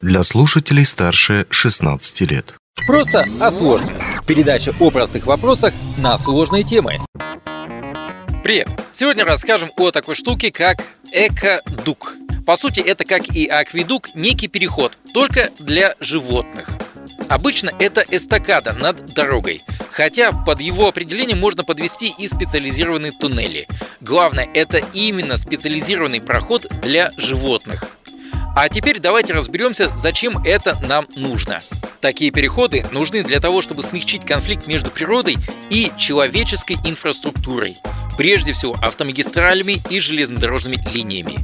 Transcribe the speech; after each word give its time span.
для 0.00 0.22
слушателей 0.22 0.84
старше 0.84 1.46
16 1.50 2.20
лет. 2.30 2.54
Просто 2.86 3.26
о 3.40 3.50
сложном. 3.50 3.92
Передача 4.26 4.72
о 4.78 4.90
простых 4.90 5.26
вопросах 5.26 5.74
на 5.96 6.16
сложные 6.16 6.62
темы. 6.62 6.98
Привет! 8.44 8.68
Сегодня 8.92 9.24
расскажем 9.24 9.72
о 9.76 9.90
такой 9.90 10.14
штуке, 10.14 10.52
как 10.52 10.84
экодук. 11.12 12.14
По 12.46 12.54
сути, 12.56 12.80
это 12.80 13.04
как 13.04 13.28
и 13.34 13.46
акведук, 13.46 14.14
некий 14.14 14.46
переход, 14.46 14.96
только 15.12 15.50
для 15.58 15.94
животных. 15.98 16.70
Обычно 17.28 17.72
это 17.78 18.02
эстакада 18.08 18.72
над 18.72 19.12
дорогой, 19.12 19.62
хотя 19.90 20.32
под 20.32 20.60
его 20.60 20.88
определением 20.88 21.40
можно 21.40 21.64
подвести 21.64 22.14
и 22.16 22.26
специализированные 22.28 23.12
туннели. 23.12 23.66
Главное, 24.00 24.48
это 24.54 24.78
именно 24.94 25.36
специализированный 25.36 26.20
проход 26.20 26.66
для 26.80 27.10
животных. 27.16 27.97
А 28.60 28.68
теперь 28.68 28.98
давайте 28.98 29.34
разберемся, 29.34 29.88
зачем 29.94 30.42
это 30.42 30.76
нам 30.88 31.06
нужно. 31.14 31.62
Такие 32.00 32.32
переходы 32.32 32.84
нужны 32.90 33.22
для 33.22 33.38
того, 33.38 33.62
чтобы 33.62 33.84
смягчить 33.84 34.26
конфликт 34.26 34.66
между 34.66 34.90
природой 34.90 35.36
и 35.70 35.92
человеческой 35.96 36.76
инфраструктурой, 36.84 37.76
прежде 38.16 38.52
всего 38.52 38.74
автомагистралями 38.82 39.80
и 39.90 40.00
железнодорожными 40.00 40.76
линиями. 40.92 41.38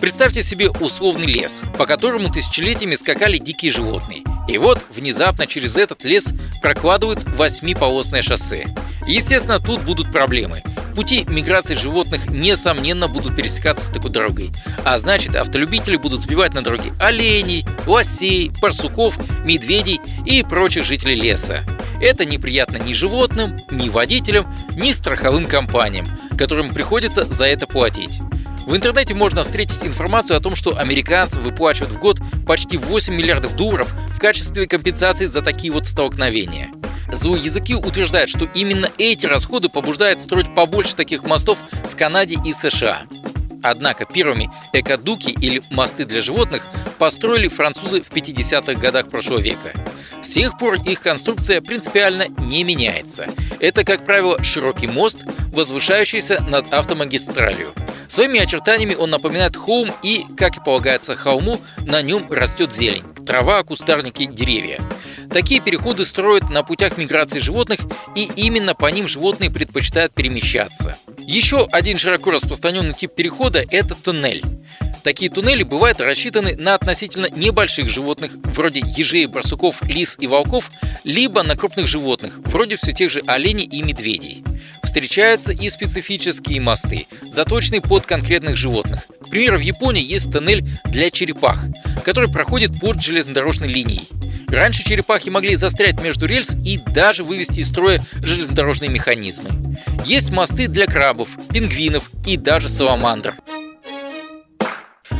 Представьте 0.00 0.40
себе 0.44 0.70
условный 0.70 1.26
лес, 1.26 1.64
по 1.78 1.84
которому 1.84 2.30
тысячелетиями 2.32 2.94
скакали 2.94 3.38
дикие 3.38 3.72
животные. 3.72 4.22
И 4.46 4.56
вот 4.58 4.84
внезапно 4.94 5.48
через 5.48 5.76
этот 5.76 6.04
лес 6.04 6.32
прокладывают 6.62 7.24
восьмиполосное 7.24 8.22
шоссе. 8.22 8.66
Естественно, 9.06 9.60
тут 9.60 9.82
будут 9.82 10.10
проблемы. 10.12 10.62
Пути 10.94 11.24
миграции 11.28 11.74
животных, 11.74 12.30
несомненно, 12.30 13.06
будут 13.06 13.36
пересекаться 13.36 13.84
с 13.84 13.90
такой 13.90 14.10
дорогой. 14.10 14.50
А 14.84 14.96
значит, 14.96 15.36
автолюбители 15.36 15.96
будут 15.96 16.22
сбивать 16.22 16.54
на 16.54 16.62
дороге 16.62 16.92
оленей, 16.98 17.66
лосей, 17.86 18.50
барсуков, 18.62 19.18
медведей 19.44 20.00
и 20.24 20.42
прочих 20.42 20.84
жителей 20.84 21.14
леса. 21.14 21.64
Это 22.00 22.24
неприятно 22.24 22.78
ни 22.78 22.92
животным, 22.92 23.58
ни 23.70 23.88
водителям, 23.88 24.52
ни 24.74 24.92
страховым 24.92 25.46
компаниям, 25.46 26.06
которым 26.36 26.72
приходится 26.72 27.24
за 27.24 27.46
это 27.46 27.66
платить. 27.66 28.20
В 28.66 28.74
интернете 28.74 29.14
можно 29.14 29.44
встретить 29.44 29.84
информацию 29.84 30.36
о 30.36 30.40
том, 30.40 30.56
что 30.56 30.76
американцы 30.76 31.38
выплачивают 31.38 31.92
в 31.92 31.98
год 31.98 32.18
почти 32.46 32.76
8 32.76 33.14
миллиардов 33.14 33.54
долларов 33.54 33.94
в 34.08 34.18
качестве 34.18 34.66
компенсации 34.66 35.26
за 35.26 35.40
такие 35.40 35.72
вот 35.72 35.86
столкновения. 35.86 36.70
Злоязыки 37.12 37.74
утверждают, 37.74 38.30
что 38.30 38.48
именно 38.54 38.90
эти 38.98 39.26
расходы 39.26 39.68
побуждают 39.68 40.20
строить 40.20 40.54
побольше 40.54 40.96
таких 40.96 41.22
мостов 41.22 41.58
в 41.90 41.96
Канаде 41.96 42.36
и 42.44 42.52
США. 42.52 43.02
Однако 43.62 44.04
первыми 44.04 44.50
экодуки 44.72 45.30
или 45.30 45.62
мосты 45.70 46.04
для 46.04 46.20
животных 46.20 46.66
построили 46.98 47.48
французы 47.48 48.02
в 48.02 48.10
50-х 48.10 48.74
годах 48.74 49.08
прошлого 49.08 49.40
века. 49.40 49.72
С 50.22 50.28
тех 50.28 50.58
пор 50.58 50.74
их 50.74 51.00
конструкция 51.00 51.60
принципиально 51.60 52.26
не 52.38 52.64
меняется. 52.64 53.26
Это, 53.60 53.84
как 53.84 54.04
правило, 54.04 54.42
широкий 54.42 54.86
мост, 54.86 55.24
возвышающийся 55.52 56.42
над 56.48 56.72
автомагистралью. 56.72 57.72
Своими 58.08 58.40
очертаниями 58.40 58.94
он 58.94 59.10
напоминает 59.10 59.56
холм 59.56 59.92
и, 60.02 60.24
как 60.36 60.58
и 60.58 60.60
полагается 60.60 61.16
холму, 61.16 61.60
на 61.78 62.02
нем 62.02 62.30
растет 62.30 62.72
зелень– 62.72 63.04
трава, 63.26 63.62
кустарники, 63.64 64.24
деревья. 64.24 64.80
Такие 65.30 65.60
переходы 65.60 66.04
строят 66.04 66.48
на 66.48 66.62
путях 66.62 66.96
миграции 66.96 67.40
животных, 67.40 67.80
и 68.14 68.30
именно 68.36 68.74
по 68.74 68.86
ним 68.86 69.08
животные 69.08 69.50
предпочитают 69.50 70.14
перемещаться. 70.14 70.96
Еще 71.18 71.66
один 71.72 71.98
широко 71.98 72.30
распространенный 72.30 72.94
тип 72.94 73.12
перехода– 73.14 73.62
это 73.70 73.94
туннель. 73.94 74.42
Такие 75.02 75.30
туннели 75.30 75.62
бывают 75.62 76.00
рассчитаны 76.00 76.56
на 76.56 76.74
относительно 76.74 77.28
небольших 77.30 77.88
животных, 77.88 78.32
вроде 78.44 78.80
ежей, 78.80 79.26
барсуков, 79.26 79.82
лис 79.82 80.16
и 80.18 80.26
волков, 80.26 80.70
либо 81.04 81.42
на 81.42 81.56
крупных 81.56 81.86
животных, 81.86 82.38
вроде 82.44 82.76
все 82.76 82.92
тех 82.92 83.10
же 83.10 83.22
оленей 83.26 83.64
и 83.64 83.82
медведей. 83.82 84.44
Встречаются 84.82 85.52
и 85.52 85.68
специфические 85.68 86.60
мосты, 86.60 87.06
заточенные 87.30 87.82
под 87.82 88.06
конкретных 88.06 88.56
животных. 88.56 89.06
К 89.20 89.28
примеру, 89.28 89.58
в 89.58 89.62
Японии 89.62 90.02
есть 90.02 90.32
тоннель 90.32 90.64
для 90.86 91.10
черепах, 91.10 91.64
который 92.06 92.30
проходит 92.30 92.78
под 92.78 93.02
железнодорожной 93.02 93.66
линией. 93.66 94.08
Раньше 94.46 94.84
черепахи 94.84 95.28
могли 95.28 95.56
застрять 95.56 96.00
между 96.00 96.26
рельс 96.26 96.54
и 96.64 96.78
даже 96.78 97.24
вывести 97.24 97.58
из 97.58 97.68
строя 97.68 98.00
железнодорожные 98.22 98.88
механизмы. 98.88 99.76
Есть 100.04 100.30
мосты 100.30 100.68
для 100.68 100.86
крабов, 100.86 101.30
пингвинов 101.52 102.12
и 102.24 102.36
даже 102.36 102.68
саламандр. 102.68 103.34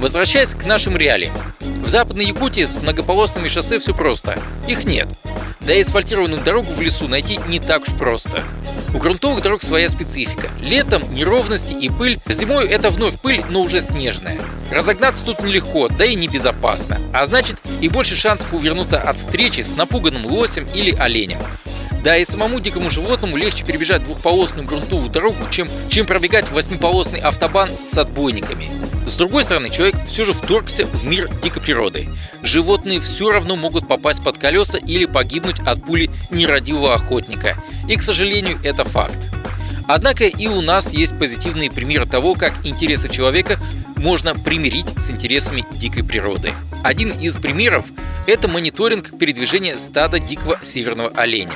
Возвращаясь 0.00 0.54
к 0.54 0.64
нашим 0.64 0.96
реалиям. 0.96 1.34
В 1.60 1.88
Западной 1.88 2.24
Якутии 2.24 2.64
с 2.64 2.80
многополосными 2.80 3.48
шоссе 3.48 3.78
все 3.78 3.94
просто. 3.94 4.40
Их 4.66 4.84
нет. 4.84 5.08
Да 5.60 5.74
и 5.74 5.82
асфальтированную 5.82 6.42
дорогу 6.42 6.72
в 6.72 6.80
лесу 6.80 7.08
найти 7.08 7.38
не 7.48 7.60
так 7.60 7.82
уж 7.82 7.94
просто. 7.94 8.42
У 8.92 8.98
грунтовых 8.98 9.42
дорог 9.42 9.62
своя 9.62 9.88
специфика. 9.88 10.48
Летом 10.60 11.02
неровности 11.12 11.72
и 11.72 11.88
пыль, 11.88 12.18
зимой 12.26 12.66
это 12.66 12.90
вновь 12.90 13.20
пыль, 13.20 13.42
но 13.48 13.62
уже 13.62 13.80
снежная. 13.80 14.38
Разогнаться 14.72 15.24
тут 15.24 15.42
нелегко, 15.42 15.88
да 15.88 16.04
и 16.04 16.14
небезопасно. 16.14 17.00
А 17.14 17.24
значит 17.24 17.56
и 17.80 17.88
больше 17.88 18.16
шансов 18.16 18.52
увернуться 18.52 19.00
от 19.00 19.18
встречи 19.18 19.60
с 19.60 19.76
напуганным 19.76 20.26
лосем 20.26 20.66
или 20.74 20.94
оленем. 20.96 21.38
Да 22.02 22.16
и 22.16 22.24
самому 22.24 22.60
дикому 22.60 22.90
животному 22.90 23.36
легче 23.36 23.64
перебежать 23.64 24.04
двухполосную 24.04 24.66
грунтовую 24.66 25.10
дорогу, 25.10 25.38
чем, 25.50 25.68
чем 25.90 26.06
пробегать 26.06 26.50
восьмиполосный 26.50 27.20
автобан 27.20 27.70
с 27.84 27.98
отбойниками. 27.98 28.70
С 29.06 29.16
другой 29.16 29.42
стороны, 29.42 29.68
человек 29.68 29.96
все 30.06 30.24
же 30.24 30.32
вторгся 30.32 30.86
в 30.86 31.04
мир 31.04 31.28
дикой 31.42 31.60
природы. 31.60 32.08
Животные 32.42 33.00
все 33.00 33.30
равно 33.30 33.56
могут 33.56 33.86
попасть 33.86 34.24
под 34.24 34.38
колеса 34.38 34.78
или 34.78 35.04
погибнуть 35.04 35.60
от 35.60 35.84
пули 35.84 36.08
нерадивого 36.30 36.94
охотника. 36.94 37.56
И, 37.88 37.96
к 37.96 38.02
сожалению, 38.02 38.58
это 38.62 38.84
факт. 38.84 39.18
Однако 39.86 40.24
и 40.24 40.46
у 40.46 40.60
нас 40.60 40.92
есть 40.92 41.18
позитивные 41.18 41.70
примеры 41.70 42.06
того, 42.06 42.34
как 42.34 42.54
интересы 42.64 43.08
человека 43.08 43.58
можно 43.96 44.34
примирить 44.34 44.86
с 44.96 45.10
интересами 45.10 45.66
дикой 45.72 46.04
природы. 46.04 46.52
Один 46.82 47.10
из 47.10 47.36
примеров– 47.36 47.86
это 48.26 48.48
мониторинг 48.48 49.18
передвижения 49.18 49.76
стада 49.76 50.18
дикого 50.18 50.58
северного 50.62 51.10
оленя. 51.10 51.52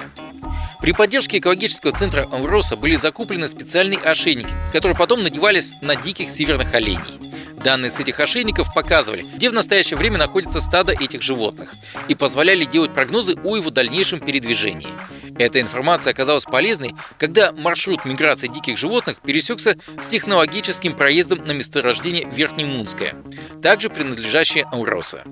При 0.85 0.93
поддержке 0.93 1.39
экологического 1.39 1.93
центра 1.93 2.29
Амвроса 2.31 2.77
были 2.77 2.97
закуплены 2.97 3.49
специальные 3.49 3.99
ошейники, 4.01 4.53
которые 4.71 4.95
потом 4.95 5.23
надевались 5.23 5.73
на 5.81 5.97
диких 5.97 6.29
северных 6.29 6.75
оленей. 6.75 7.19
Данные 7.57 7.89
с 7.89 8.01
этих 8.01 8.21
ошейников 8.21 8.75
показывали, 8.75 9.23
где 9.23 9.49
в 9.49 9.55
настоящее 9.55 9.97
время 9.97 10.19
находится 10.19 10.61
стадо 10.61 10.93
этих 10.93 11.23
животных 11.23 11.75
и 12.09 12.15
позволяли 12.15 12.67
делать 12.67 12.93
прогнозы 12.93 13.35
о 13.43 13.57
его 13.57 13.71
дальнейшем 13.71 14.21
передвижении. 14.21 14.89
Эта 15.39 15.59
информация 15.59 16.11
оказалась 16.11 16.45
полезной, 16.45 16.95
когда 17.17 17.53
маршрут 17.53 18.05
миграции 18.05 18.49
диких 18.49 18.77
животных 18.77 19.23
пересекся 19.25 19.79
с 19.99 20.09
технологическим 20.09 20.93
проездом 20.93 21.47
на 21.47 21.53
месторождение 21.53 22.29
Верхнемунское, 22.31 23.15
также 23.63 23.89
принадлежащее 23.89 24.65
Ауроса. 24.65 25.25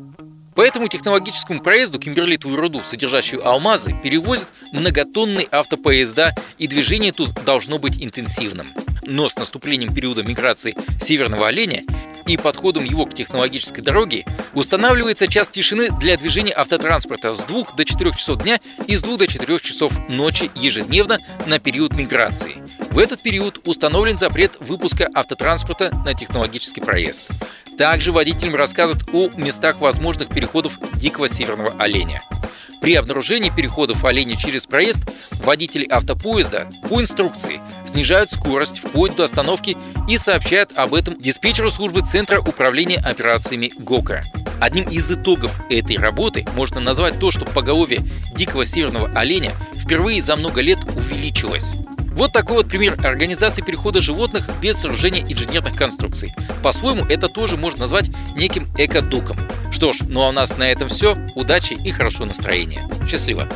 По 0.55 0.61
этому 0.61 0.89
технологическому 0.89 1.61
проезду 1.61 1.99
кимберлитовую 1.99 2.61
руду, 2.61 2.83
содержащую 2.85 3.47
алмазы, 3.47 3.97
перевозят 4.03 4.49
многотонные 4.73 5.49
автопоезда, 5.51 6.35
и 6.59 6.67
движение 6.67 7.13
тут 7.13 7.33
должно 7.45 7.79
быть 7.79 8.03
интенсивным. 8.03 8.69
Но 9.05 9.29
с 9.29 9.37
наступлением 9.37 9.95
периода 9.95 10.23
миграции 10.23 10.77
северного 11.01 11.49
оленя 11.49 11.83
и 12.27 12.37
подходом 12.37 12.85
его 12.85 13.07
к 13.07 13.15
технологической 13.15 13.83
дороге 13.83 14.25
устанавливается 14.53 15.27
час 15.27 15.49
тишины 15.49 15.89
для 15.99 16.17
движения 16.17 16.53
автотранспорта 16.53 17.35
с 17.35 17.41
2 17.41 17.73
до 17.77 17.85
4 17.85 18.13
часов 18.13 18.43
дня 18.43 18.61
и 18.87 18.95
с 18.95 19.03
2 19.03 19.17
до 19.17 19.27
4 19.27 19.59
часов 19.59 19.93
ночи 20.09 20.51
ежедневно 20.55 21.19
на 21.47 21.59
период 21.59 21.95
миграции. 21.95 22.62
В 22.93 22.99
этот 22.99 23.23
период 23.23 23.59
установлен 23.67 24.19
запрет 24.19 24.59
выпуска 24.61 25.09
автотранспорта 25.15 25.91
на 26.05 26.13
технологический 26.13 26.83
проезд. 26.83 27.27
Также 27.79 28.13
водителям 28.13 28.55
рассказывают 28.55 29.09
о 29.15 29.31
местах 29.35 29.81
возможных 29.81 30.29
переходов 30.29 30.79
дикого 30.97 31.27
северного 31.27 31.75
оленя. 31.79 32.21
При 32.83 32.95
обнаружении 32.95 33.49
переходов 33.49 34.05
оленя 34.05 34.37
через 34.37 34.67
проезд 34.67 35.01
водители 35.43 35.89
автопоезда 35.89 36.69
по 36.91 37.01
инструкции 37.01 37.63
снижают 37.87 38.31
скорость 38.31 38.81
вплоть 38.81 39.17
до 39.17 39.25
остановки 39.25 39.75
и 40.07 40.19
сообщают 40.19 40.73
об 40.77 40.93
этом 40.93 41.19
диспетчеру 41.19 41.71
службы 41.71 42.03
Центра 42.03 42.41
управления 42.41 42.99
операциями 42.99 43.73
ГОКа. 43.79 44.23
Одним 44.61 44.85
из 44.91 45.11
итогов 45.11 45.59
этой 45.71 45.97
работы 45.97 46.45
можно 46.57 46.79
назвать 46.79 47.19
то, 47.19 47.31
что 47.31 47.47
поголовье 47.47 48.01
дикого 48.35 48.67
северного 48.67 49.11
оленя 49.15 49.51
впервые 49.83 50.21
за 50.21 50.37
много 50.37 50.61
лет 50.61 50.79
увеличилось. 50.95 51.73
Вот 52.13 52.33
такой 52.33 52.57
вот 52.57 52.69
пример 52.69 52.95
организации 53.05 53.63
перехода 53.63 54.01
животных 54.01 54.49
без 54.61 54.77
сооружения 54.77 55.23
инженерных 55.23 55.77
конструкций. 55.77 56.35
По-своему, 56.63 57.05
это 57.07 57.29
тоже 57.29 57.57
можно 57.57 57.81
назвать 57.81 58.11
неким 58.37 58.69
экодуком. 58.77 59.39
Что 59.71 59.93
ж, 59.93 60.01
ну 60.03 60.23
а 60.23 60.29
у 60.29 60.33
нас 60.33 60.57
на 60.57 60.71
этом 60.71 60.89
все. 60.89 61.17
Удачи 61.35 61.75
и 61.75 61.91
хорошего 61.91 62.27
настроения. 62.27 62.87
Счастливо! 63.09 63.49